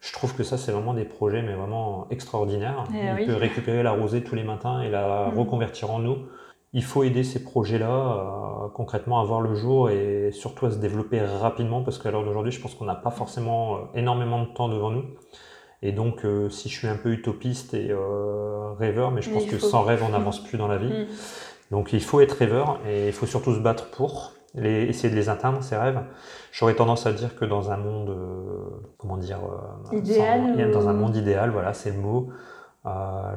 [0.06, 2.84] Je trouve que ça, c'est vraiment des projets, mais vraiment extraordinaires.
[2.94, 5.40] Eh Il peut récupérer la rosée tous les matins et la mm.
[5.40, 6.20] reconvertir en eau.
[6.74, 10.78] Il faut aider ces projets-là euh, concrètement à voir le jour et surtout à se
[10.78, 14.70] développer rapidement parce qu'à l'heure d'aujourd'hui, je pense qu'on n'a pas forcément énormément de temps
[14.70, 15.06] devant nous.
[15.82, 19.46] Et donc, euh, si je suis un peu utopiste et euh, rêveur, mais je pense
[19.46, 20.94] que sans rêve, on n'avance plus dans la vie.
[20.94, 21.08] Mm.
[21.72, 25.16] Donc, il faut être rêveur et il faut surtout se battre pour les, essayer de
[25.16, 26.02] les atteindre, ces rêves.
[26.52, 29.40] J'aurais tendance à dire que dans un monde, euh, comment dire,
[29.92, 32.30] idéal, dans un monde idéal, voilà, c'est le mot.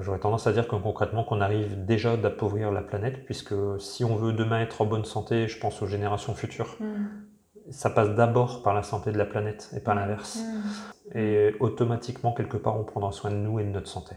[0.03, 4.15] J'aurais tendance à dire que concrètement qu'on arrive déjà d'appauvrir la planète, puisque si on
[4.15, 7.29] veut demain être en bonne santé, je pense aux générations futures, mm
[7.71, 10.39] ça passe d'abord par la santé de la planète et pas l'inverse.
[10.39, 11.19] Mmh.
[11.19, 14.17] Et automatiquement, quelque part, on prendra soin de nous et de notre santé.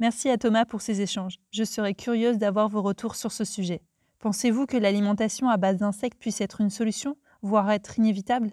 [0.00, 1.36] Merci à Thomas pour ces échanges.
[1.50, 3.80] Je serais curieuse d'avoir vos retours sur ce sujet.
[4.24, 8.52] Pensez-vous que l'alimentation à base d'insectes puisse être une solution, voire être inévitable?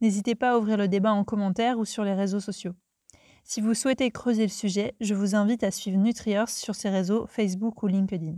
[0.00, 2.72] N'hésitez pas à ouvrir le débat en commentaire ou sur les réseaux sociaux.
[3.42, 7.26] Si vous souhaitez creuser le sujet, je vous invite à suivre NutriEarth sur ses réseaux
[7.26, 8.36] Facebook ou LinkedIn.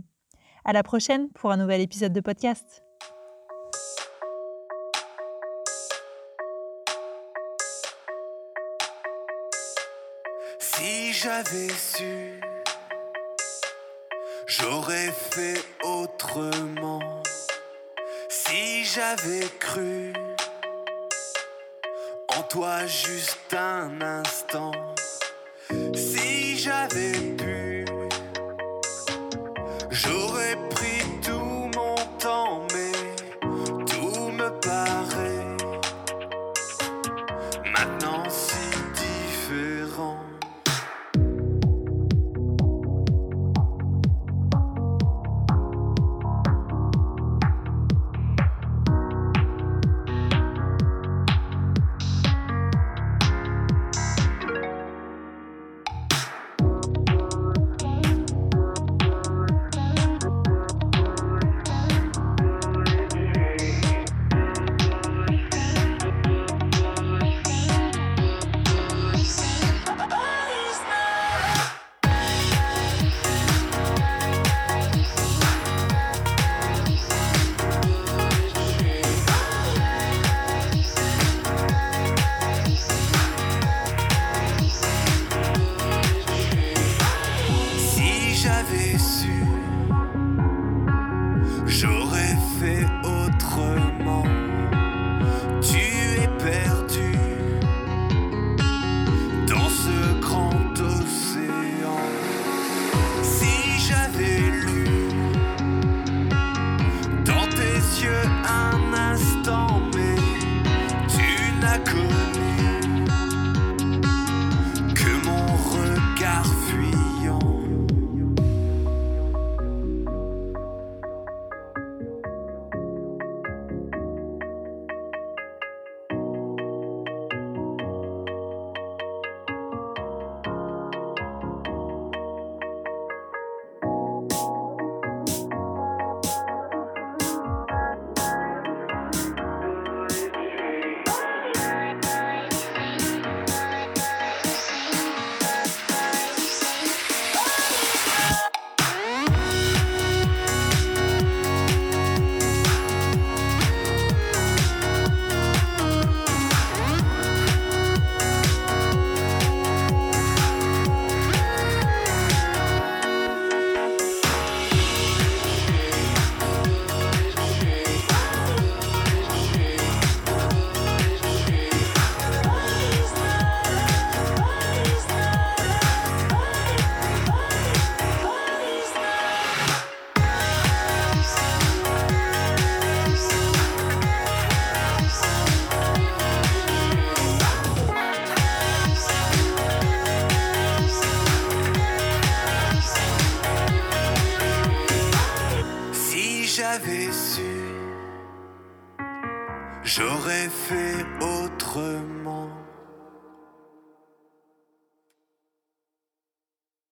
[0.65, 2.83] À la prochaine pour un nouvel épisode de podcast.
[14.47, 17.21] J'aurais fait autrement.
[18.29, 20.13] Si j'avais cru
[22.29, 24.71] en toi juste un instant,
[25.93, 27.76] si j'avais pu,